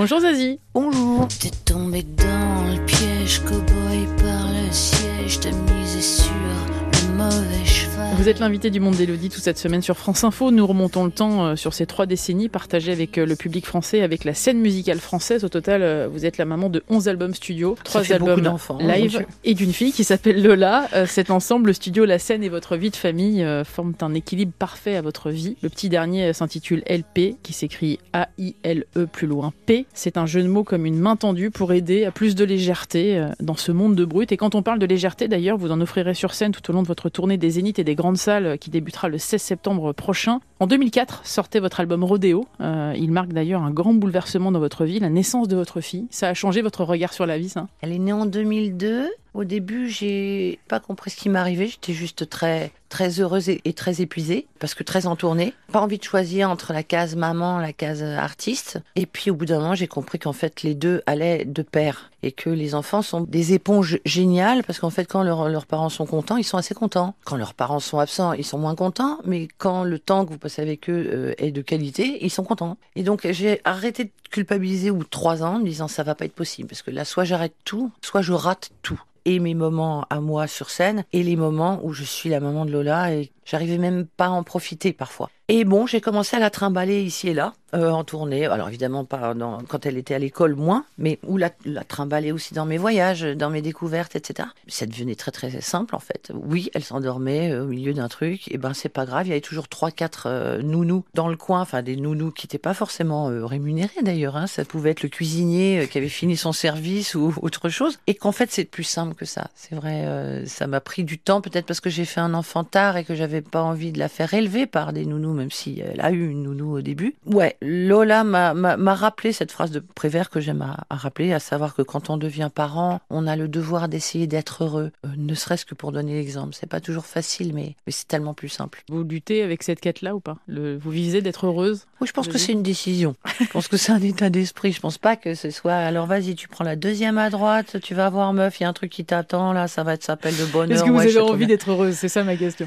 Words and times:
Bonjour 0.00 0.20
Zazie. 0.20 0.58
Bonjour. 0.72 1.28
T'es 1.28 1.50
tombé 1.50 2.02
dans 2.02 2.72
le 2.72 2.82
piège, 2.86 3.19
cowboy 3.38 4.06
par 4.16 4.48
le 4.48 4.72
siège, 4.72 5.38
t'as 5.40 5.52
misé 5.52 6.02
sur 6.02 6.32
le 6.32 7.16
mauvais 7.16 7.64
cheval. 7.64 7.90
Vous 8.16 8.28
êtes 8.28 8.40
l'invité 8.40 8.70
du 8.70 8.80
Monde 8.80 8.96
d'Élodie 8.96 9.28
toute 9.28 9.42
cette 9.42 9.56
semaine 9.56 9.82
sur 9.82 9.96
France 9.96 10.24
Info. 10.24 10.50
Nous 10.50 10.66
remontons 10.66 11.04
le 11.04 11.10
temps 11.10 11.46
euh, 11.46 11.56
sur 11.56 11.72
ces 11.72 11.86
trois 11.86 12.06
décennies 12.06 12.48
partagées 12.48 12.92
avec 12.92 13.16
euh, 13.18 13.24
le 13.24 13.36
public 13.36 13.64
français, 13.66 14.02
avec 14.02 14.24
la 14.24 14.34
scène 14.34 14.58
musicale 14.58 14.98
française. 14.98 15.44
Au 15.44 15.48
total, 15.48 15.82
euh, 15.82 16.08
vous 16.10 16.26
êtes 16.26 16.36
la 16.36 16.44
maman 16.44 16.68
de 16.68 16.82
11 16.90 17.08
albums 17.08 17.34
studio, 17.34 17.76
trois 17.84 18.12
albums 18.12 18.40
d'enfants, 18.40 18.78
hein, 18.80 18.94
live 18.94 19.24
et 19.44 19.54
d'une 19.54 19.72
fille 19.72 19.92
qui 19.92 20.04
s'appelle 20.04 20.42
Lola. 20.42 20.88
Cet 21.06 21.30
ensemble, 21.30 21.68
le 21.68 21.72
studio, 21.72 22.04
la 22.04 22.18
scène 22.18 22.42
et 22.42 22.48
votre 22.48 22.76
vie 22.76 22.90
de 22.90 22.96
famille 22.96 23.46
forment 23.64 23.94
un 24.00 24.14
équilibre 24.14 24.52
parfait 24.58 24.96
à 24.96 25.02
votre 25.02 25.30
vie. 25.30 25.56
Le 25.62 25.68
petit 25.68 25.88
dernier 25.88 26.32
s'intitule 26.32 26.82
LP, 26.88 27.36
qui 27.42 27.52
s'écrit 27.52 27.98
A-I-L-E 28.12 29.06
plus 29.06 29.26
loin 29.26 29.52
P. 29.66 29.86
C'est 29.94 30.16
un 30.16 30.26
jeu 30.26 30.42
de 30.42 30.48
mots 30.48 30.64
comme 30.64 30.84
une 30.84 30.98
main 30.98 31.16
tendue 31.16 31.50
pour 31.50 31.72
aider 31.72 32.04
à 32.04 32.10
plus 32.10 32.34
de 32.34 32.44
légèreté 32.44 33.19
euh, 33.20 33.30
dans 33.40 33.54
ce 33.54 33.72
monde 33.72 33.94
de 33.94 34.04
brut. 34.04 34.32
Et 34.32 34.36
quand 34.36 34.54
on 34.54 34.62
parle 34.62 34.78
de 34.78 34.86
légèreté, 34.86 35.28
d'ailleurs, 35.28 35.56
vous 35.56 35.70
en 35.70 35.80
offrirez 35.80 36.14
sur 36.14 36.34
scène 36.34 36.52
tout 36.52 36.68
au 36.70 36.72
long 36.72 36.82
de 36.82 36.88
votre 36.88 37.08
tournée 37.08 37.36
des 37.36 37.50
Zéniths 37.50 37.78
et 37.78 37.84
des 37.84 37.94
grandes 37.94 38.16
salles 38.16 38.46
euh, 38.46 38.56
qui 38.56 38.70
débutera 38.70 39.08
le 39.08 39.18
16 39.18 39.40
septembre 39.40 39.92
prochain. 39.92 40.40
En 40.58 40.66
2004, 40.66 41.26
sortait 41.26 41.60
votre 41.60 41.80
album 41.80 42.04
Rodéo. 42.04 42.46
Euh, 42.60 42.92
il 42.96 43.12
marque 43.12 43.32
d'ailleurs 43.32 43.62
un 43.62 43.70
grand 43.70 43.94
bouleversement 43.94 44.52
dans 44.52 44.58
votre 44.58 44.84
vie, 44.84 44.98
la 44.98 45.10
naissance 45.10 45.48
de 45.48 45.56
votre 45.56 45.80
fille. 45.80 46.06
Ça 46.10 46.28
a 46.28 46.34
changé 46.34 46.62
votre 46.62 46.84
regard 46.84 47.12
sur 47.12 47.26
la 47.26 47.38
vie, 47.38 47.48
ça? 47.48 47.68
Elle 47.80 47.92
est 47.92 47.98
née 47.98 48.12
en 48.12 48.26
2002. 48.26 49.08
Au 49.32 49.44
début, 49.44 49.88
j'ai 49.88 50.58
pas 50.68 50.80
compris 50.80 51.10
ce 51.10 51.16
qui 51.16 51.28
m'arrivait. 51.28 51.68
J'étais 51.68 51.92
juste 51.92 52.28
très, 52.28 52.72
très 52.88 53.20
heureuse 53.20 53.48
et, 53.48 53.72
très 53.72 54.00
épuisée 54.00 54.46
parce 54.58 54.74
que 54.74 54.82
très 54.82 55.06
en 55.06 55.14
tournée. 55.14 55.54
Pas 55.72 55.80
envie 55.80 55.98
de 55.98 56.04
choisir 56.04 56.50
entre 56.50 56.72
la 56.72 56.82
case 56.82 57.14
maman, 57.14 57.58
la 57.58 57.72
case 57.72 58.02
artiste. 58.02 58.80
Et 58.96 59.06
puis, 59.06 59.30
au 59.30 59.34
bout 59.34 59.46
d'un 59.46 59.60
moment, 59.60 59.74
j'ai 59.76 59.86
compris 59.86 60.18
qu'en 60.18 60.32
fait, 60.32 60.62
les 60.62 60.74
deux 60.74 61.02
allaient 61.06 61.44
de 61.44 61.62
pair 61.62 62.10
et 62.22 62.32
que 62.32 62.50
les 62.50 62.74
enfants 62.74 63.02
sont 63.02 63.20
des 63.20 63.54
éponges 63.54 64.00
géniales 64.04 64.64
parce 64.64 64.80
qu'en 64.80 64.90
fait, 64.90 65.04
quand 65.04 65.22
leurs 65.22 65.66
parents 65.66 65.88
sont 65.88 66.06
contents, 66.06 66.36
ils 66.36 66.44
sont 66.44 66.58
assez 66.58 66.74
contents. 66.74 67.14
Quand 67.24 67.36
leurs 67.36 67.54
parents 67.54 67.80
sont 67.80 68.00
absents, 68.00 68.32
ils 68.32 68.44
sont 68.44 68.58
moins 68.58 68.74
contents. 68.74 69.20
Mais 69.24 69.46
quand 69.58 69.84
le 69.84 70.00
temps 70.00 70.26
que 70.26 70.32
vous 70.32 70.38
passez 70.38 70.60
avec 70.60 70.90
eux 70.90 71.08
euh, 71.12 71.34
est 71.38 71.52
de 71.52 71.62
qualité, 71.62 72.18
ils 72.24 72.30
sont 72.30 72.44
contents. 72.44 72.76
Et 72.96 73.04
donc, 73.04 73.26
j'ai 73.30 73.60
arrêté 73.64 74.04
de 74.04 74.10
culpabiliser 74.30 74.90
de 74.90 75.04
trois 75.04 75.44
ans 75.44 75.54
en 75.54 75.58
me 75.60 75.64
disant 75.66 75.86
ça 75.86 76.02
va 76.02 76.16
pas 76.16 76.24
être 76.24 76.34
possible 76.34 76.68
parce 76.68 76.82
que 76.82 76.90
là, 76.90 77.04
soit 77.04 77.24
j'arrête 77.24 77.54
tout, 77.64 77.92
soit 78.02 78.22
je 78.22 78.32
rate 78.32 78.70
tout 78.82 79.00
et 79.24 79.38
mes 79.38 79.54
moments 79.54 80.04
à 80.10 80.20
moi 80.20 80.46
sur 80.46 80.70
scène 80.70 81.04
et 81.12 81.22
les 81.22 81.36
moments 81.36 81.80
où 81.82 81.92
je 81.92 82.04
suis 82.04 82.30
la 82.30 82.40
maman 82.40 82.64
de 82.64 82.70
Lola 82.70 83.14
et 83.14 83.32
j'arrivais 83.44 83.78
même 83.78 84.06
pas 84.06 84.26
à 84.26 84.30
en 84.30 84.42
profiter 84.42 84.92
parfois. 84.92 85.30
Et 85.52 85.64
bon, 85.64 85.84
j'ai 85.84 86.00
commencé 86.00 86.36
à 86.36 86.38
la 86.38 86.48
trimballer 86.48 87.02
ici 87.02 87.26
et 87.26 87.34
là, 87.34 87.54
euh, 87.74 87.90
en 87.90 88.04
tournée. 88.04 88.46
Alors 88.46 88.68
évidemment 88.68 89.04
pas 89.04 89.34
quand 89.68 89.86
elle 89.86 89.96
était 89.96 90.14
à 90.14 90.18
l'école 90.18 90.54
moins, 90.54 90.84
mais 90.98 91.18
où 91.26 91.36
la, 91.36 91.50
la 91.64 91.84
trimballer 91.84 92.32
aussi 92.32 92.54
dans 92.54 92.66
mes 92.66 92.78
voyages, 92.78 93.22
dans 93.22 93.50
mes 93.50 93.62
découvertes, 93.62 94.16
etc. 94.16 94.48
Ça 94.68 94.86
devenait 94.86 95.14
très 95.14 95.30
très 95.30 95.60
simple 95.60 95.94
en 95.94 95.98
fait. 95.98 96.32
Oui, 96.34 96.70
elle 96.74 96.84
s'endormait 96.84 97.52
euh, 97.52 97.64
au 97.64 97.66
milieu 97.66 97.92
d'un 97.92 98.08
truc, 98.08 98.50
et 98.52 98.58
ben 98.58 98.74
c'est 98.74 98.88
pas 98.88 99.04
grave. 99.04 99.26
Il 99.26 99.30
y 99.30 99.32
avait 99.32 99.40
toujours 99.40 99.68
trois 99.68 99.90
quatre 99.90 100.26
euh, 100.26 100.62
nounous 100.62 101.04
dans 101.14 101.28
le 101.28 101.36
coin, 101.36 101.60
enfin 101.60 101.82
des 101.82 101.96
nounous 101.96 102.32
qui 102.32 102.46
n'étaient 102.46 102.58
pas 102.58 102.74
forcément 102.74 103.30
euh, 103.30 103.44
rémunérés 103.44 104.02
d'ailleurs. 104.02 104.36
Hein. 104.36 104.46
Ça 104.46 104.64
pouvait 104.64 104.90
être 104.90 105.02
le 105.02 105.08
cuisinier 105.08 105.88
qui 105.90 105.98
avait 105.98 106.08
fini 106.08 106.36
son 106.36 106.52
service 106.52 107.14
ou 107.14 107.34
autre 107.42 107.68
chose. 107.68 107.98
Et 108.06 108.14
qu'en 108.14 108.32
fait 108.32 108.50
c'est 108.50 108.64
plus 108.64 108.84
simple 108.84 109.14
que 109.14 109.24
ça. 109.24 109.48
C'est 109.54 109.74
vrai, 109.74 110.44
ça 110.46 110.66
m'a 110.66 110.80
pris 110.80 111.04
du 111.04 111.18
temps 111.18 111.40
peut-être 111.40 111.66
parce 111.66 111.80
que 111.80 111.90
j'ai 111.90 112.04
fait 112.04 112.20
un 112.20 112.34
enfant 112.34 112.64
tard 112.64 112.96
et 112.96 113.04
que 113.04 113.14
j'avais 113.14 113.42
pas 113.42 113.62
envie 113.62 113.92
de 113.92 113.98
la 113.98 114.08
faire 114.08 114.34
élever 114.34 114.66
par 114.66 114.92
des 114.92 115.06
nounous, 115.06 115.34
même 115.40 115.50
si 115.50 115.80
elle 115.80 116.00
a 116.00 116.10
eu 116.12 116.28
une 116.28 116.42
nounou 116.44 116.76
au 116.76 116.80
début. 116.82 117.14
Ouais, 117.26 117.56
Lola 117.62 118.24
m'a- 118.24 118.94
rappelé 118.94 119.32
cette 119.32 119.50
phrase 119.52 119.70
de 119.70 119.80
Prévert 119.80 120.30
que 120.30 120.40
j'aime 120.40 120.62
à, 120.62 120.84
à 120.90 120.96
rappeler, 120.96 121.32
à 121.32 121.38
savoir 121.40 121.74
que 121.74 121.82
quand 121.82 122.10
on 122.10 122.16
devient 122.16 122.50
parent, 122.54 123.00
on 123.10 123.26
a 123.26 123.34
le 123.36 123.48
devoir 123.48 123.88
d'essayer 123.88 124.26
d'être 124.26 124.64
heureux, 124.64 124.90
euh, 125.06 125.08
ne 125.16 125.34
serait-ce 125.34 125.64
que 125.64 125.74
pour 125.74 125.92
donner 125.92 126.14
l'exemple. 126.14 126.54
C'est 126.58 126.68
pas 126.68 126.80
toujours 126.80 127.06
facile, 127.06 127.52
mais, 127.54 127.74
mais 127.86 127.92
c'est 127.92 128.06
tellement 128.06 128.34
plus 128.34 128.48
simple. 128.48 128.82
Vous 128.88 129.02
luttez 129.02 129.42
avec 129.42 129.62
cette 129.62 129.80
quête-là 129.80 130.14
ou 130.14 130.20
pas? 130.20 130.36
Le- 130.46 130.76
Vous 130.76 130.90
visez 130.90 131.22
d'être 131.22 131.46
heureuse? 131.46 131.86
Oui, 132.00 132.06
je 132.06 132.12
pense 132.12 132.28
que 132.28 132.38
c'est 132.38 132.52
une 132.52 132.62
décision. 132.62 133.14
Je 133.40 133.46
pense 133.46 133.68
que 133.68 133.76
c'est 133.76 133.92
un 133.92 134.00
état 134.02 134.28
d'esprit. 134.30 134.72
Je 134.72 134.80
pense 134.80 134.98
pas 134.98 135.16
que 135.16 135.34
ce 135.34 135.50
soit. 135.50 135.74
Alors 135.74 136.06
vas-y, 136.06 136.34
tu 136.34 136.48
prends 136.48 136.64
la 136.64 136.76
deuxième 136.76 137.16
à 137.18 137.30
droite, 137.30 137.78
tu 137.82 137.94
vas 137.94 138.08
voir 138.10 138.32
meuf, 138.32 138.60
il 138.60 138.64
y 138.64 138.66
a 138.66 138.68
un 138.68 138.72
truc 138.72 138.90
qui 138.90 139.04
t'attend 139.04 139.52
là, 139.52 139.68
ça 139.68 139.82
va 139.82 139.94
être 139.94 140.04
s'appelle 140.04 140.36
de 140.36 140.44
bonheur. 140.46 140.76
Est-ce 140.76 140.84
que 140.84 140.90
vous 140.90 140.96
Ouais, 140.98 141.06
avez 141.06 141.20
envie 141.20 141.46
d'être 141.46 141.70
heureuse? 141.70 141.94
C'est 141.94 142.08
ça 142.08 142.22
ma 142.24 142.36
question. 142.36 142.66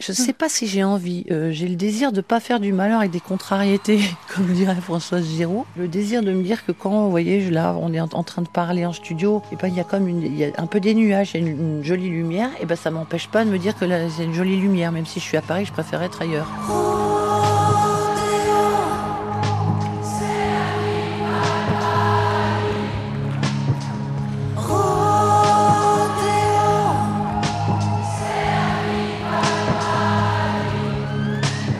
Je 0.00 0.12
sais 0.12 0.32
pas 0.32 0.48
si 0.48 0.66
j'ai 0.66 0.84
envie. 0.84 1.24
Euh, 1.30 1.50
j'ai 1.52 1.68
le 1.68 1.76
désir 1.76 2.05
de 2.12 2.20
pas 2.20 2.40
faire 2.40 2.60
du 2.60 2.72
malheur 2.72 3.00
avec 3.00 3.10
des 3.10 3.20
contrariétés, 3.20 4.00
comme 4.34 4.46
dirait 4.46 4.74
Françoise 4.76 5.24
Giraud. 5.24 5.66
Le 5.76 5.88
désir 5.88 6.22
de 6.22 6.32
me 6.32 6.42
dire 6.42 6.64
que 6.64 6.72
quand, 6.72 7.04
vous 7.04 7.10
voyez, 7.10 7.50
là, 7.50 7.76
on 7.80 7.92
est 7.92 8.00
en, 8.00 8.22
train 8.22 8.42
de 8.42 8.48
parler 8.48 8.84
en 8.84 8.92
studio, 8.92 9.42
et 9.52 9.56
ben 9.56 9.68
il 9.68 9.74
y 9.74 9.80
a 9.80 9.84
comme 9.84 10.08
il 10.08 10.36
y 10.36 10.44
un 10.44 10.66
peu 10.66 10.80
des 10.80 10.94
nuages, 10.94 11.32
il 11.34 11.42
y 11.42 11.46
a 11.46 11.50
une, 11.50 11.84
jolie 11.84 12.08
lumière, 12.08 12.50
et 12.60 12.66
ben 12.66 12.76
ça 12.76 12.90
m'empêche 12.90 13.28
pas 13.28 13.44
de 13.44 13.50
me 13.50 13.58
dire 13.58 13.76
que 13.76 13.84
là 13.84 14.08
c'est 14.14 14.24
une 14.24 14.34
jolie 14.34 14.56
lumière, 14.56 14.92
même 14.92 15.06
si 15.06 15.20
je 15.20 15.24
suis 15.24 15.36
à 15.36 15.42
Paris, 15.42 15.64
je 15.64 15.72
préfère 15.72 16.02
être 16.02 16.22
ailleurs. 16.22 16.48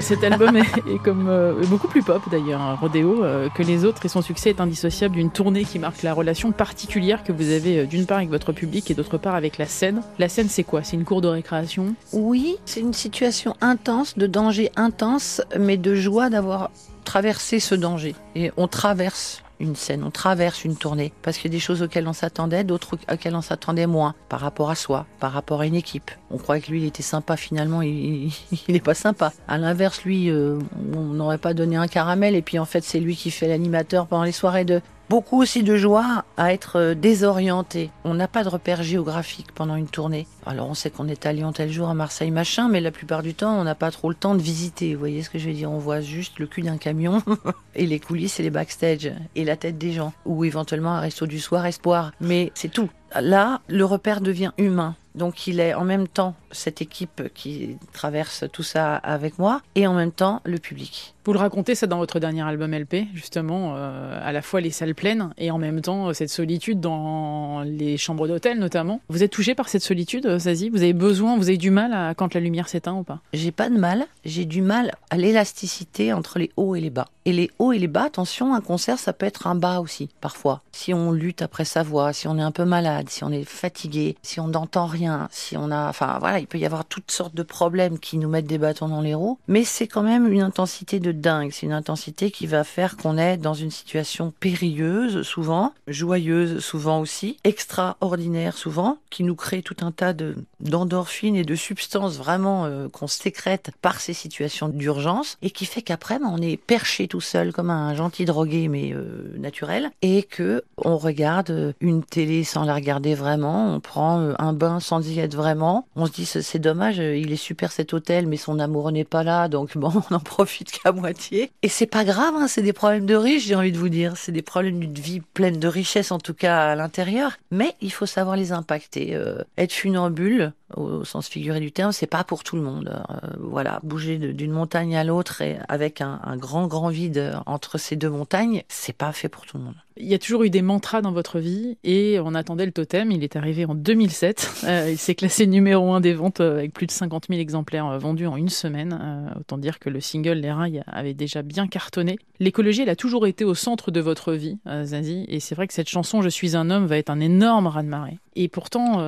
Cet 0.07 0.23
album 0.23 0.57
est, 0.57 1.03
comme 1.03 1.27
euh, 1.29 1.65
beaucoup 1.65 1.89
plus 1.89 2.01
pop 2.01 2.23
d'ailleurs, 2.31 2.61
un 2.61 2.77
rodéo, 2.77 3.25
euh, 3.25 3.49
que 3.49 3.65
les 3.65 3.85
autres 3.85 4.07
et 4.07 4.09
son 4.09 4.23
succès 4.23 4.51
est 4.51 4.61
indissociable 4.61 5.17
d'une 5.17 5.33
tournée 5.33 5.65
qui 5.65 5.81
marque 5.81 6.05
la 6.05 6.15
relation 6.15 6.53
particulière 6.53 7.25
que 7.25 7.33
vous 7.33 7.51
avez 7.51 7.81
euh, 7.81 7.87
d'une 7.87 8.07
part 8.07 8.19
avec 8.19 8.31
votre 8.31 8.53
public 8.53 8.89
et 8.89 8.95
d'autre 8.95 9.19
part 9.19 9.35
avec 9.35 9.59
la 9.59 9.67
scène. 9.67 10.03
La 10.21 10.29
scène 10.29 10.49
c'est 10.49 10.63
quoi? 10.63 10.85
C'est 10.85 10.95
une 10.95 11.05
cour 11.05 11.23
de 11.23 11.27
récréation? 11.27 11.97
Oui, 12.13 12.57
c'est 12.67 12.79
une 12.79 12.93
situation 12.93 13.57
intense, 13.61 14.17
de 14.17 14.29
danger 14.29 14.71
intense, 14.77 15.43
mais 15.59 15.77
de 15.77 15.97
joie 15.97 16.31
d'avoir 16.31 16.71
traversé 17.05 17.59
ce 17.59 17.75
danger. 17.75 18.15
Et 18.37 18.53
on 18.57 18.69
traverse 18.69 19.43
une 19.61 19.77
scène, 19.77 20.05
on 20.05 20.11
traverse 20.11 20.65
une 20.65 20.77
tournée, 20.77 21.13
parce 21.23 21.39
qu'il 21.39 21.51
y 21.51 21.55
a 21.55 21.57
des 21.57 21.61
choses 21.61 21.83
auxquelles 21.83 22.09
on 22.09 22.13
s'attendait, 22.13 22.65
d'autres 22.65 22.97
auxquelles 23.13 23.37
on 23.37 23.43
s'attendait 23.43 23.87
moins, 23.87 24.15
par 24.29 24.41
rapport 24.41 24.71
à 24.71 24.75
soi, 24.75 25.07
par 25.21 25.33
rapport 25.33 25.61
à 25.61 25.67
une 25.67 25.75
équipe. 25.75 26.11
On 26.31 26.39
croyait 26.39 26.63
que 26.63 26.71
lui, 26.71 26.83
il 26.83 26.87
était 26.87 27.03
sympa, 27.03 27.37
finalement, 27.37 27.83
il 27.83 28.33
n'est 28.69 28.81
pas 28.85 28.95
sympa. 28.95 29.33
À 29.49 29.59
l'inverse, 29.59 30.05
lui, 30.05 30.31
euh, 30.31 30.59
on 30.95 31.01
n'aurait 31.01 31.39
pas 31.39 31.55
donné 31.55 31.77
un 31.77 31.89
caramel, 31.89 32.35
et 32.35 32.43
puis 32.43 32.59
en 32.59 32.65
fait, 32.65 32.85
c'est 32.85 33.01
lui 33.01 33.17
qui 33.17 33.31
fait 33.31 33.49
l'animateur 33.49 34.07
pendant 34.07 34.25
les 34.25 34.33
soirées 34.33 34.65
de... 34.65 34.81
Beaucoup 35.09 35.41
aussi 35.41 35.63
de 35.63 35.77
joie 35.77 36.25
à 36.37 36.53
être 36.53 36.81
euh, 36.81 36.95
désorienté. 36.95 37.91
On 38.03 38.15
n'a 38.15 38.27
pas 38.27 38.43
de 38.43 38.49
repère 38.49 38.83
géographique 38.83 39.53
pendant 39.55 39.77
une 39.77 39.87
tournée. 39.87 40.27
Alors 40.45 40.69
on 40.69 40.75
sait 40.75 40.91
qu'on 40.91 41.07
est 41.07 41.27
à 41.27 41.33
Lyon 41.33 41.53
tel 41.53 41.71
jour, 41.71 41.89
à 41.89 41.95
Marseille 41.95 42.33
machin, 42.33 42.69
mais 42.69 42.81
la 42.81 42.91
plupart 42.91 43.23
du 43.23 43.33
temps 43.33 43.57
on 43.57 43.63
n'a 43.63 43.77
pas 43.77 43.93
trop 43.93 44.09
le 44.09 44.17
temps 44.17 44.35
de 44.35 44.43
visiter. 44.43 44.95
Vous 44.95 44.99
voyez 44.99 45.23
ce 45.23 45.31
que 45.31 45.39
je 45.39 45.47
veux 45.47 45.55
dire? 45.55 45.71
On 45.71 45.79
voit 45.79 46.01
juste 46.01 46.41
le 46.41 46.49
cul 46.49 46.63
d'un 46.63 46.77
camion 46.77 47.23
et 47.77 47.87
les 47.87 48.01
coulisses 48.01 48.41
et 48.41 48.43
les 48.43 48.51
backstage 48.51 49.13
et 49.37 49.45
la 49.45 49.57
tête 49.57 49.79
des 49.79 49.93
gens. 49.93 50.13
Ou 50.25 50.45
éventuellement 50.45 50.95
un 50.95 51.01
resto 51.01 51.27
du 51.27 51.39
soir 51.39 51.65
espoir. 51.67 52.11
Mais 52.21 52.51
c'est 52.55 52.73
tout. 52.73 52.91
Là, 53.15 53.61
le 53.69 53.85
repère 53.85 54.21
devient 54.21 54.51
humain. 54.59 54.97
Donc 55.17 55.47
il 55.47 55.61
est 55.61 55.75
en 55.75 55.85
même 55.85 56.07
temps 56.09 56.35
cette 56.51 56.81
équipe 56.83 57.33
qui 57.35 57.77
traverse 57.93 58.45
tout 58.53 58.63
ça 58.63 58.97
avec 58.97 59.39
moi 59.39 59.63
et 59.75 59.87
en 59.87 59.95
même 59.95 60.13
temps 60.13 60.41
le 60.45 60.59
public. 60.59 61.15
Vous 61.27 61.33
le 61.33 61.41
racontez 61.41 61.75
ça 61.75 61.89
dans 61.89 61.99
votre 61.99 62.21
dernier 62.21 62.43
album 62.43 62.73
LP, 62.73 63.09
justement, 63.13 63.75
euh, 63.75 64.21
à 64.23 64.31
la 64.31 64.43
fois 64.43 64.61
les 64.61 64.71
salles 64.71 64.95
pleines 64.95 65.31
et 65.39 65.51
en 65.51 65.59
même 65.59 65.81
temps 65.81 66.07
euh, 66.07 66.13
cette 66.13 66.31
solitude 66.31 66.79
dans 66.79 67.63
les 67.63 67.97
chambres 67.97 68.29
d'hôtel 68.29 68.61
notamment. 68.61 69.01
Vous 69.09 69.25
êtes 69.25 69.33
touché 69.33 69.57
par 69.57 69.69
cette 69.69 69.83
solitude, 69.83 70.25
euh, 70.27 70.39
Zazie? 70.39 70.69
Vous 70.69 70.83
avez 70.83 70.93
besoin, 70.93 71.37
vous 71.37 71.49
avez 71.49 71.57
du 71.57 71.73
mal 71.73 71.93
à, 71.93 72.15
quand 72.15 72.33
la 72.35 72.39
lumière 72.39 72.69
s'éteint 72.69 72.95
ou 72.95 73.03
pas? 73.03 73.19
J'ai 73.33 73.51
pas 73.51 73.69
de 73.69 73.77
mal, 73.77 74.07
j'ai 74.25 74.45
du 74.45 74.63
mal 74.63 74.93
à 75.11 75.17
l'élasticité 75.17 76.13
entre 76.13 76.39
les 76.39 76.53
hauts 76.57 76.77
et 76.77 76.81
les 76.81 76.91
bas. 76.91 77.09
Et 77.25 77.33
les 77.33 77.51
hauts 77.59 77.73
et 77.73 77.81
les 77.81 77.89
bas, 77.89 78.05
attention, 78.05 78.55
un 78.55 78.61
concert, 78.61 79.01
ça 79.01 79.13
peut 79.13 79.27
être 79.27 79.49
un 79.49 79.57
bas 79.57 79.81
aussi, 79.81 80.09
parfois. 80.21 80.63
Si 80.71 80.95
on 80.95 81.11
lutte 81.11 81.43
après 81.43 81.65
sa 81.65 81.83
voix, 81.83 82.13
si 82.13 82.29
on 82.29 82.39
est 82.39 82.43
un 82.43 82.53
peu 82.53 82.65
malade, 82.65 83.09
si 83.09 83.25
on 83.25 83.33
est 83.33 83.43
fatigué, 83.43 84.17
si 84.23 84.39
on 84.39 84.47
n'entend 84.47 84.87
rien, 84.87 85.06
si 85.31 85.57
on 85.57 85.71
a, 85.71 85.89
enfin 85.89 86.19
voilà, 86.21 86.39
il 86.39 86.47
peut 86.47 86.59
y 86.59 86.67
avoir 86.67 86.85
toutes 86.85 87.11
sortes 87.11 87.35
de 87.35 87.43
problèmes 87.43 87.99
qui 87.99 88.19
nous 88.19 88.29
mettent 88.29 88.47
des 88.47 88.59
bâtons 88.59 88.89
dans 88.89 89.01
les 89.01 89.15
roues. 89.15 89.39
Mais 89.49 89.65
c'est 89.65 89.87
quand 89.87 90.03
même 90.03 90.31
une 90.33 90.43
intensité 90.43 91.01
de 91.01 91.13
dingue. 91.13 91.51
C'est 91.53 91.67
une 91.67 91.73
intensité 91.73 92.31
qui 92.31 92.47
va 92.47 92.65
faire 92.65 92.97
qu'on 92.97 93.19
est 93.19 93.37
dans 93.37 93.55
une 93.55 93.71
situation 93.71 94.33
périlleuse, 94.41 95.23
souvent, 95.23 95.73
joyeuse, 95.89 96.61
souvent 96.61 97.01
aussi, 97.01 97.37
extraordinaire, 97.45 98.57
souvent, 98.57 98.99
qui 99.11 99.25
nous 99.25 99.35
crée 99.35 99.63
tout 99.63 99.77
un 99.81 99.93
tas 99.93 100.13
de, 100.13 100.37
d'endorphines 100.61 101.37
et 101.37 101.45
de 101.45 101.55
substances 101.55 102.17
vraiment 102.17 102.65
euh, 102.65 102.89
qu'on 102.89 103.07
sécrète 103.07 103.71
par 103.83 104.01
ces 104.01 104.13
situations 104.13 104.69
d'urgence 104.69 105.39
et 105.43 105.51
qui 105.51 105.65
fait 105.65 105.83
qu'après, 105.83 106.19
ben, 106.19 106.31
on 106.33 106.41
est 106.41 106.57
perché 106.57 107.09
tout 107.09 107.21
seul 107.21 107.53
comme 107.53 107.71
un 107.71 107.95
gentil 107.95 108.25
drogué, 108.25 108.69
mais 108.69 108.93
euh, 108.93 109.35
naturel, 109.39 109.91
et 110.03 110.23
que 110.23 110.63
on 110.79 110.97
regarde 110.97 111.51
euh, 111.51 111.73
une 111.81 112.03
télé 112.03 112.45
sans 112.45 112.65
la 112.65 112.75
regarder 112.75 113.15
vraiment, 113.15 113.75
on 113.75 113.81
prend 113.81 114.35
un 114.39 114.53
bain 114.53 114.81
sans 114.81 114.96
sans 115.03 115.09
y 115.11 115.19
être 115.21 115.35
vraiment. 115.35 115.87
On 115.97 116.07
se 116.07 116.13
dit 116.13 116.27
c'est 116.27 116.59
dommage, 116.59 116.99
il 116.99 117.33
est 117.33 117.37
super 117.37 117.73
cet 117.73 117.93
hôtel, 117.93 118.27
mais 118.27 118.37
son 118.37 118.59
amoureux 118.59 118.93
n'est 118.93 119.05
pas 119.05 119.23
là, 119.23 119.49
donc 119.49 119.77
bon, 119.77 119.93
on 120.11 120.15
en 120.15 120.21
profite 120.21 120.71
qu'à 120.71 120.93
moitié. 120.93 121.51
Et 121.63 121.69
c'est 121.69 121.87
pas 121.87 122.05
grave, 122.05 122.35
hein, 122.37 122.49
c'est 122.49 122.63
des 122.63 122.73
problèmes 122.73 123.07
de 123.07 123.15
riches, 123.15 123.47
j'ai 123.47 123.55
envie 123.55 123.73
de 123.73 123.79
vous 123.79 123.89
dire. 123.89 124.17
C'est 124.17 124.33
des 124.33 124.43
problèmes 124.43 124.81
d'une 124.81 124.95
vie 124.95 125.21
pleine 125.21 125.59
de 125.59 125.69
richesse, 125.69 126.13
en 126.13 126.19
tout 126.19 126.35
cas 126.35 126.71
à 126.71 126.75
l'intérieur. 126.75 127.33
Mais 127.51 127.75
il 127.81 127.93
faut 127.93 128.07
savoir 128.07 128.37
les 128.37 128.53
impacter. 128.53 129.15
Euh, 129.15 129.43
être 129.59 129.73
funambule, 129.73 130.53
au 130.75 131.05
sens 131.05 131.29
figuré 131.29 131.61
du 131.61 131.73
terme, 131.73 131.93
c'est 131.93 132.07
pas 132.07 132.25
pour 132.25 132.43
tout 132.43 132.57
le 132.57 132.63
monde. 132.63 133.03
Euh, 133.11 133.29
voilà, 133.39 133.81
bouger 133.83 134.19
d'une 134.19 134.53
montagne 134.53 134.97
à 134.97 135.05
l'autre 135.05 135.43
et 135.43 135.59
avec 135.69 136.01
un 136.01 136.37
grand 136.37 136.67
grand 136.67 136.89
vide 136.89 137.35
entre 137.47 137.79
ces 137.79 137.97
deux 137.97 138.11
montagnes, 138.11 138.63
c'est 138.69 138.97
pas 138.97 139.13
fait 139.13 139.29
pour 139.29 139.47
tout 139.47 139.59
le 139.59 139.65
monde. 139.65 139.77
Il 139.99 140.07
y 140.07 140.15
a 140.15 140.19
toujours 140.19 140.43
eu 140.43 140.51
des 140.51 140.63
mantras 140.63 141.01
dans 141.01 141.13
votre 141.13 141.39
vie 141.39 141.79
et 141.83 142.19
on 142.23 142.35
attendait 142.35 142.67
le 142.67 142.73
totem. 142.73 143.11
Il 143.13 143.25
est 143.25 143.37
arrivé 143.37 143.65
en 143.65 143.75
2007. 143.75 144.65
Euh, 144.65 144.91
il 144.91 144.99
s'est 144.99 145.15
classé 145.15 145.47
numéro 145.47 145.93
un 145.93 146.01
des 146.01 146.13
ventes 146.13 146.41
euh, 146.41 146.59
avec 146.59 146.73
plus 146.73 146.87
de 146.87 146.93
50 146.93 147.27
000 147.29 147.41
exemplaires 147.41 147.87
euh, 147.87 147.99
vendus 147.99 148.27
en 148.27 148.37
une 148.37 148.49
semaine. 148.49 149.33
Autant 149.39 149.59
dire 149.59 149.79
que 149.79 149.89
le 149.89 150.01
single 150.01 150.39
Les 150.39 150.53
Rails 150.53 150.85
avait 150.87 151.15
déjà 151.15 151.43
bien 151.43 151.67
cartonné. 151.67 152.19
L'écologie, 152.41 152.83
elle 152.83 152.91
a 152.91 152.97
toujours 152.97 153.27
été 153.27 153.45
au 153.45 153.55
centre 153.55 153.91
de 153.91 154.01
votre 154.01 154.33
vie, 154.33 154.59
euh, 154.67 154.85
Zazie. 154.85 155.25
Et 155.29 155.41
c'est 155.41 155.55
vrai 155.55 155.67
que 155.67 155.73
cette 155.73 155.89
chanson 155.89 156.21
Je 156.21 156.29
suis 156.29 156.57
un 156.57 156.69
homme 156.71 156.87
va 156.87 156.99
être 156.99 157.11
un 157.11 157.21
énorme 157.21 157.67
raz-de-marée. 157.67 158.19
Et 158.39 158.49
pourtant, 158.49 158.99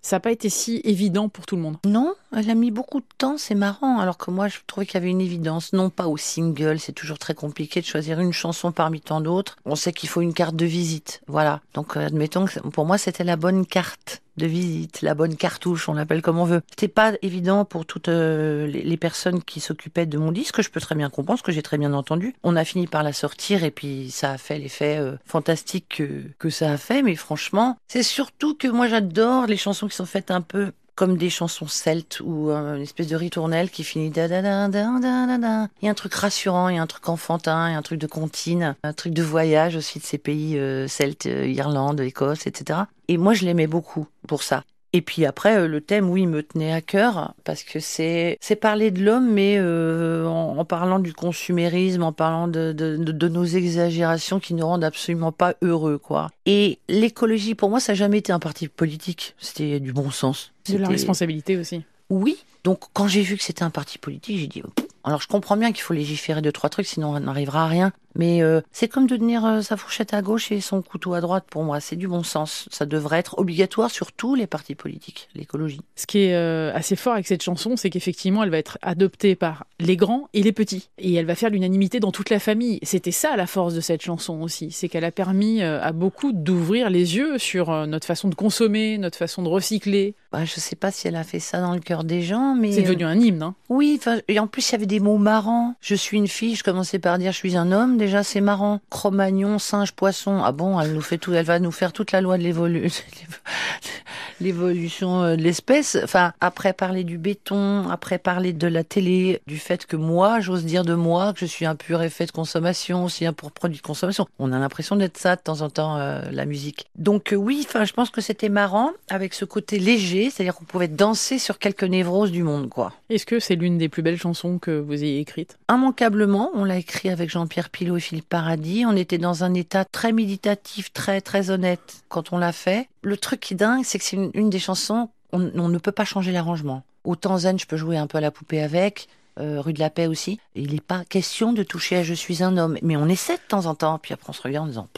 ça 0.00 0.16
n'a 0.16 0.20
pas 0.20 0.32
été 0.32 0.48
si 0.48 0.80
évident 0.84 1.28
pour 1.28 1.44
tout 1.44 1.56
le 1.56 1.62
monde. 1.62 1.76
Non, 1.84 2.14
elle 2.34 2.48
a 2.48 2.54
mis 2.54 2.70
beaucoup 2.70 3.00
de 3.00 3.06
temps, 3.18 3.36
c'est 3.36 3.54
marrant. 3.54 3.98
Alors 3.98 4.16
que 4.16 4.30
moi, 4.30 4.48
je 4.48 4.60
trouvais 4.66 4.86
qu'il 4.86 4.94
y 4.94 4.96
avait 4.96 5.10
une 5.10 5.20
évidence. 5.20 5.74
Non 5.74 5.90
pas 5.90 6.06
au 6.06 6.16
single, 6.16 6.78
c'est 6.78 6.94
toujours 6.94 7.18
très 7.18 7.34
compliqué 7.34 7.82
de 7.82 7.86
choisir 7.86 8.18
une 8.18 8.32
chanson 8.32 8.72
parmi 8.72 9.02
tant 9.02 9.20
d'autres. 9.20 9.56
On 9.66 9.76
sait 9.76 9.92
qu'il 9.92 10.08
faut 10.08 10.21
une 10.22 10.34
carte 10.34 10.56
de 10.56 10.66
visite. 10.66 11.20
Voilà. 11.26 11.60
Donc, 11.74 11.96
euh, 11.96 12.06
admettons 12.06 12.46
que 12.46 12.58
pour 12.60 12.86
moi, 12.86 12.98
c'était 12.98 13.24
la 13.24 13.36
bonne 13.36 13.66
carte 13.66 14.22
de 14.36 14.46
visite, 14.46 15.02
la 15.02 15.14
bonne 15.14 15.36
cartouche, 15.36 15.88
on 15.88 15.94
l'appelle 15.94 16.22
comme 16.22 16.38
on 16.38 16.44
veut. 16.44 16.62
C'était 16.70 16.88
pas 16.88 17.12
évident 17.22 17.64
pour 17.64 17.84
toutes 17.84 18.08
euh, 18.08 18.66
les, 18.66 18.96
personnes 18.96 19.42
qui 19.42 19.60
s'occupaient 19.60 20.06
de 20.06 20.16
mon 20.16 20.32
disque, 20.32 20.62
je 20.62 20.70
peux 20.70 20.80
très 20.80 20.94
bien 20.94 21.10
comprendre, 21.10 21.38
ce 21.38 21.42
que 21.42 21.52
j'ai 21.52 21.62
très 21.62 21.76
bien 21.76 21.92
entendu. 21.92 22.34
On 22.42 22.56
a 22.56 22.64
fini 22.64 22.86
par 22.86 23.02
la 23.02 23.12
sortir 23.12 23.64
et 23.64 23.70
puis 23.70 24.10
ça 24.10 24.32
a 24.32 24.38
fait 24.38 24.58
l'effet 24.58 24.96
euh, 24.98 25.16
fantastique 25.26 25.96
que, 25.96 26.22
que 26.38 26.50
ça 26.50 26.72
a 26.72 26.76
fait, 26.78 27.02
mais 27.02 27.14
franchement, 27.14 27.76
c'est 27.88 28.02
surtout 28.02 28.54
que 28.54 28.68
moi 28.68 28.88
j'adore 28.88 29.46
les 29.46 29.56
chansons 29.56 29.88
qui 29.88 29.96
sont 29.96 30.06
faites 30.06 30.30
un 30.30 30.40
peu 30.40 30.72
comme 31.02 31.16
des 31.16 31.30
chansons 31.30 31.66
celtes 31.66 32.20
ou 32.24 32.50
euh, 32.50 32.76
une 32.76 32.82
espèce 32.82 33.08
de 33.08 33.16
ritournelle 33.16 33.70
qui 33.70 33.82
finit 33.82 34.10
da 34.10 34.28
da 34.28 34.40
da 34.40 34.68
da 34.68 35.00
da 35.00 35.36
da. 35.36 35.68
Il 35.80 35.86
y 35.86 35.88
a 35.88 35.90
un 35.90 35.94
truc 35.94 36.14
rassurant, 36.14 36.68
il 36.68 36.76
y 36.76 36.78
a 36.78 36.82
un 36.82 36.86
truc 36.86 37.08
enfantin, 37.08 37.68
il 37.68 37.72
y 37.72 37.74
a 37.74 37.78
un 37.78 37.82
truc 37.82 37.98
de 37.98 38.06
comptine, 38.06 38.76
un 38.84 38.92
truc 38.92 39.12
de 39.12 39.24
voyage 39.24 39.74
aussi 39.74 39.98
de 39.98 40.04
ces 40.04 40.18
pays 40.18 40.56
euh, 40.56 40.86
celtes, 40.86 41.26
euh, 41.26 41.48
Irlande, 41.48 41.98
Écosse, 41.98 42.46
etc. 42.46 42.82
Et 43.08 43.16
moi 43.16 43.34
je 43.34 43.44
l'aimais 43.44 43.66
beaucoup 43.66 44.06
pour 44.28 44.44
ça. 44.44 44.62
Et 44.92 45.00
puis 45.00 45.24
après, 45.24 45.56
euh, 45.56 45.68
le 45.68 45.80
thème, 45.80 46.10
oui, 46.10 46.26
me 46.26 46.42
tenait 46.42 46.72
à 46.72 46.80
cœur 46.80 47.34
parce 47.44 47.62
que 47.62 47.80
c'est 47.80 48.36
c'est 48.40 48.56
parler 48.56 48.90
de 48.90 49.02
l'homme, 49.02 49.30
mais 49.30 49.56
euh, 49.58 50.26
en, 50.26 50.58
en 50.58 50.64
parlant 50.64 50.98
du 50.98 51.14
consumérisme, 51.14 52.02
en 52.02 52.12
parlant 52.12 52.46
de, 52.48 52.72
de, 52.72 52.96
de, 52.96 53.28
nos 53.28 53.44
exagérations 53.44 54.38
qui 54.38 54.52
nous 54.54 54.66
rendent 54.66 54.84
absolument 54.84 55.32
pas 55.32 55.54
heureux, 55.62 55.98
quoi. 55.98 56.30
Et 56.44 56.78
l'écologie, 56.88 57.54
pour 57.54 57.70
moi, 57.70 57.80
ça 57.80 57.92
n'a 57.92 57.96
jamais 57.96 58.18
été 58.18 58.32
un 58.32 58.38
parti 58.38 58.68
politique. 58.68 59.34
C'était 59.38 59.80
du 59.80 59.92
bon 59.92 60.10
sens. 60.10 60.52
De 60.68 60.76
la 60.76 60.88
responsabilité 60.88 61.56
aussi. 61.56 61.82
oui. 62.10 62.36
Donc, 62.64 62.78
quand 62.92 63.08
j'ai 63.08 63.22
vu 63.22 63.36
que 63.36 63.42
c'était 63.42 63.64
un 63.64 63.70
parti 63.70 63.98
politique, 63.98 64.38
j'ai 64.38 64.46
dit. 64.46 64.62
Alors, 65.02 65.20
je 65.20 65.26
comprends 65.26 65.56
bien 65.56 65.72
qu'il 65.72 65.82
faut 65.82 65.94
légiférer 65.94 66.42
deux, 66.42 66.52
trois 66.52 66.70
trucs, 66.70 66.86
sinon 66.86 67.08
on 67.08 67.18
n'arrivera 67.18 67.64
à 67.64 67.66
rien. 67.66 67.92
Mais 68.14 68.42
euh, 68.42 68.60
c'est 68.72 68.88
comme 68.88 69.06
de 69.06 69.16
tenir 69.16 69.44
euh, 69.44 69.60
sa 69.62 69.76
fourchette 69.76 70.14
à 70.14 70.22
gauche 70.22 70.52
et 70.52 70.60
son 70.60 70.82
couteau 70.82 71.14
à 71.14 71.20
droite 71.20 71.44
pour 71.48 71.62
moi. 71.64 71.80
C'est 71.80 71.96
du 71.96 72.08
bon 72.08 72.22
sens. 72.22 72.68
Ça 72.70 72.86
devrait 72.86 73.18
être 73.18 73.38
obligatoire 73.38 73.90
sur 73.90 74.12
tous 74.12 74.34
les 74.34 74.46
partis 74.46 74.74
politiques, 74.74 75.28
l'écologie. 75.34 75.80
Ce 75.96 76.06
qui 76.06 76.18
est 76.18 76.34
euh, 76.34 76.72
assez 76.74 76.96
fort 76.96 77.14
avec 77.14 77.26
cette 77.26 77.42
chanson, 77.42 77.76
c'est 77.76 77.90
qu'effectivement, 77.90 78.42
elle 78.42 78.50
va 78.50 78.58
être 78.58 78.78
adoptée 78.82 79.34
par 79.34 79.66
les 79.80 79.96
grands 79.96 80.28
et 80.34 80.42
les 80.42 80.52
petits. 80.52 80.90
Et 80.98 81.14
elle 81.14 81.26
va 81.26 81.34
faire 81.34 81.50
l'unanimité 81.50 82.00
dans 82.00 82.12
toute 82.12 82.30
la 82.30 82.38
famille. 82.38 82.78
C'était 82.82 83.10
ça 83.10 83.36
la 83.36 83.46
force 83.46 83.74
de 83.74 83.80
cette 83.80 84.02
chanson 84.02 84.40
aussi. 84.42 84.70
C'est 84.70 84.88
qu'elle 84.88 85.04
a 85.04 85.12
permis 85.12 85.62
à 85.62 85.92
beaucoup 85.92 86.32
d'ouvrir 86.32 86.90
les 86.90 87.16
yeux 87.16 87.38
sur 87.38 87.86
notre 87.86 88.06
façon 88.06 88.28
de 88.28 88.34
consommer, 88.34 88.98
notre 88.98 89.18
façon 89.18 89.42
de 89.42 89.48
recycler. 89.48 90.14
Bah, 90.32 90.44
je 90.44 90.60
sais 90.60 90.76
pas 90.76 90.90
si 90.90 91.08
elle 91.08 91.16
a 91.16 91.24
fait 91.24 91.40
ça 91.40 91.60
dans 91.60 91.74
le 91.74 91.80
cœur 91.80 92.04
des 92.04 92.22
gens, 92.22 92.54
mais. 92.54 92.72
C'est 92.72 92.82
devenu 92.82 93.04
un 93.04 93.18
hymne. 93.18 93.42
Hein. 93.42 93.54
Oui, 93.68 94.00
et 94.28 94.38
en 94.38 94.46
plus, 94.46 94.70
il 94.70 94.72
y 94.72 94.74
avait 94.76 94.86
des 94.86 95.00
mots 95.00 95.18
marrants. 95.18 95.74
Je 95.80 95.94
suis 95.94 96.16
une 96.16 96.28
fille, 96.28 96.54
je 96.54 96.64
commençais 96.64 96.98
par 96.98 97.18
dire 97.18 97.32
je 97.32 97.36
suis 97.36 97.56
un 97.56 97.70
homme. 97.70 97.98
Déjà, 98.02 98.24
c'est 98.24 98.40
marrant. 98.40 98.80
Cro-Magnon, 98.90 99.60
singe, 99.60 99.92
poisson. 99.92 100.42
Ah 100.42 100.50
bon, 100.50 100.80
elle 100.80 100.92
nous 100.92 101.00
fait 101.00 101.18
tout, 101.18 101.34
elle 101.34 101.44
va 101.44 101.60
nous 101.60 101.70
faire 101.70 101.92
toute 101.92 102.10
la 102.10 102.20
loi 102.20 102.36
de 102.36 102.42
l'évolu- 102.42 102.90
l'évolution 104.40 105.22
euh, 105.22 105.36
de 105.36 105.42
l'espèce. 105.42 105.96
Enfin, 106.02 106.32
après 106.40 106.72
parler 106.72 107.04
du 107.04 107.16
béton, 107.16 107.88
après 107.90 108.18
parler 108.18 108.52
de 108.52 108.66
la 108.66 108.82
télé, 108.82 109.40
du 109.46 109.56
fait 109.56 109.86
que 109.86 109.94
moi, 109.94 110.40
j'ose 110.40 110.64
dire 110.64 110.84
de 110.84 110.94
moi 110.94 111.32
que 111.32 111.38
je 111.38 111.46
suis 111.46 111.64
un 111.64 111.76
pur 111.76 112.02
effet 112.02 112.26
de 112.26 112.32
consommation, 112.32 113.04
aussi 113.04 113.24
un 113.24 113.32
pour 113.32 113.52
produit 113.52 113.78
de 113.78 113.82
consommation. 113.82 114.26
On 114.40 114.52
a 114.52 114.58
l'impression 114.58 114.96
d'être 114.96 115.16
ça 115.16 115.36
de 115.36 115.40
temps 115.40 115.60
en 115.60 115.70
temps, 115.70 115.96
euh, 115.98 116.22
la 116.32 116.44
musique. 116.44 116.86
Donc 116.96 117.32
euh, 117.32 117.36
oui, 117.36 117.64
enfin, 117.68 117.84
je 117.84 117.92
pense 117.92 118.10
que 118.10 118.20
c'était 118.20 118.48
marrant 118.48 118.90
avec 119.10 119.32
ce 119.32 119.44
côté 119.44 119.78
léger, 119.78 120.28
c'est-à-dire 120.30 120.56
qu'on 120.56 120.64
pouvait 120.64 120.88
danser 120.88 121.38
sur 121.38 121.60
quelques 121.60 121.84
névroses 121.84 122.32
du 122.32 122.42
monde, 122.42 122.68
quoi. 122.68 122.92
Est-ce 123.10 123.26
que 123.26 123.38
c'est 123.38 123.54
l'une 123.54 123.78
des 123.78 123.88
plus 123.88 124.02
belles 124.02 124.18
chansons 124.18 124.58
que 124.58 124.72
vous 124.72 125.04
ayez 125.04 125.20
écrites? 125.20 125.56
Immanquablement, 125.70 126.50
on 126.54 126.64
l'a 126.64 126.78
écrit 126.78 127.10
avec 127.10 127.30
Jean-Pierre 127.30 127.70
Pilot 127.70 127.91
et 127.96 128.00
Philippe 128.00 128.28
Paradis. 128.28 128.84
On 128.86 128.96
était 128.96 129.18
dans 129.18 129.44
un 129.44 129.54
état 129.54 129.84
très 129.84 130.12
méditatif, 130.12 130.92
très 130.92 131.20
très 131.20 131.50
honnête 131.50 132.02
quand 132.08 132.32
on 132.32 132.38
l'a 132.38 132.52
fait. 132.52 132.88
Le 133.02 133.16
truc 133.16 133.40
qui 133.40 133.54
est 133.54 133.56
dingue, 133.56 133.84
c'est 133.84 133.98
que 133.98 134.04
c'est 134.04 134.16
une, 134.34 134.50
des 134.50 134.58
chansons, 134.58 135.08
on, 135.32 135.50
on 135.54 135.68
ne 135.68 135.78
peut 135.78 135.92
pas 135.92 136.04
changer 136.04 136.32
l'arrangement. 136.32 136.82
Autant 137.04 137.38
zen, 137.38 137.58
je 137.58 137.66
peux 137.66 137.76
jouer 137.76 137.96
un 137.96 138.06
peu 138.06 138.18
à 138.18 138.20
la 138.20 138.30
poupée 138.30 138.62
avec. 138.62 139.08
euh, 139.40 139.60
rue 139.60 139.72
de 139.72 139.80
la 139.80 139.90
Paix 139.90 140.06
aussi. 140.06 140.38
Il 140.54 140.74
n'est 140.74 140.80
pas 140.80 141.04
question 141.04 141.52
de 141.52 141.62
toucher 141.62 141.96
à 141.96 142.02
Je 142.02 142.14
suis 142.14 142.42
un 142.42 142.56
homme, 142.58 142.78
mais 142.82 142.96
on 142.96 143.08
essaie 143.08 143.36
de 143.36 143.42
temps 143.48 143.66
en 143.66 143.74
temps. 143.74 143.98
Puis 143.98 144.12
après, 144.12 144.28
on 144.30 144.32
se 144.32 144.42
regarde 144.42 144.66
en 144.66 144.68
disant 144.68 144.88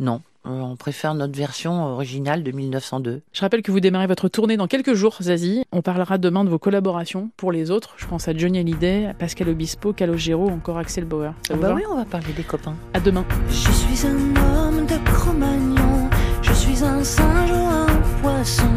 non, 0.00 0.22
on 0.44 0.76
préfère 0.76 1.14
notre 1.14 1.36
version 1.36 1.84
originale 1.86 2.42
de 2.42 2.52
1902. 2.52 3.22
Je 3.32 3.40
rappelle 3.40 3.62
que 3.62 3.70
vous 3.72 3.80
démarrez 3.80 4.06
votre 4.06 4.28
tournée 4.28 4.56
dans 4.56 4.66
quelques 4.66 4.94
jours, 4.94 5.16
Zazie. 5.20 5.64
On 5.72 5.82
parlera 5.82 6.18
demain 6.18 6.44
de 6.44 6.50
vos 6.50 6.58
collaborations 6.58 7.30
pour 7.36 7.52
les 7.52 7.70
autres. 7.70 7.94
Je 7.96 8.06
pense 8.06 8.28
à 8.28 8.36
Johnny 8.36 8.58
Hallyday, 8.58 9.06
à 9.06 9.14
Pascal 9.14 9.48
Obispo, 9.48 9.92
Calogero, 9.92 10.48
encore 10.50 10.78
Axel 10.78 11.04
Bauer. 11.04 11.32
Ça 11.46 11.54
Ah 11.54 11.56
bah 11.56 11.72
oui, 11.74 11.82
on 11.90 11.96
va 11.96 12.04
parler 12.04 12.32
des 12.36 12.42
copains. 12.42 12.76
À 12.92 13.00
demain. 13.00 13.24
Je 13.48 13.70
suis 13.70 14.06
un 14.06 14.14
homme 14.36 14.86
de 14.86 15.10
Cro-Magnon, 15.10 16.10
je 16.42 16.52
suis 16.52 16.84
un 16.84 17.02
singe 17.02 17.50
ou 17.50 17.54
un 17.54 17.86
poisson 18.22 18.68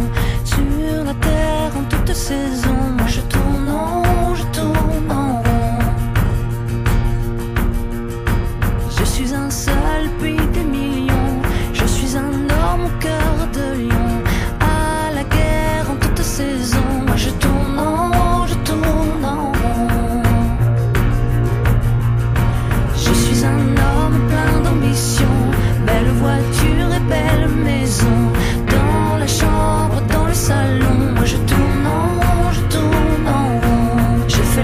sur 0.45 1.03
la 1.03 1.13
terre 1.15 1.71
en 1.77 1.83
toute 1.89 2.13
saison. 2.15 2.76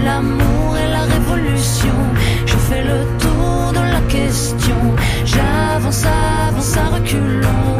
L'amour 0.03 0.77
et 0.77 0.89
la 0.91 1.03
révolution, 1.13 1.97
je 2.45 2.55
fais 2.55 2.83
le 2.83 2.99
tour 3.19 3.73
de 3.73 3.83
la 3.95 4.01
question. 4.07 4.75
J'avance, 5.25 6.05
avance 6.05 6.77
à 6.77 6.95
reculons, 6.95 7.77